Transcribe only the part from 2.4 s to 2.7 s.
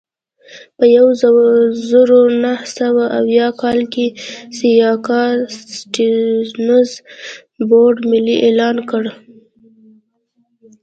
نهه